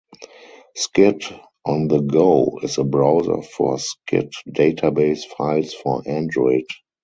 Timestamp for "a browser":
2.79-3.39